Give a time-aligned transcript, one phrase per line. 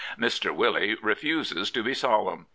[0.19, 2.47] Mr." Willie" refuses to be solemn.